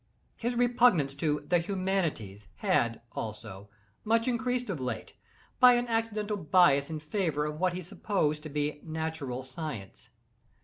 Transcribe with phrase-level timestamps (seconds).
[0.35, 3.69] His repugnance to "the humanities" had, also,
[4.03, 5.13] much increased of late,
[5.59, 10.09] by an accidental bias in favor of what he supposed to be natural science.